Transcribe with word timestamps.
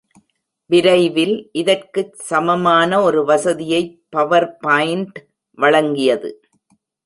விரைவில், 0.69 1.49
இதற்குச் 1.51 2.13
சமமான 2.13 3.01
ஒரு 3.01 3.25
வசதியைப் 3.25 4.01
பவர்பாயின்ட் 4.15 5.17
வழங்கியது. 5.57 6.31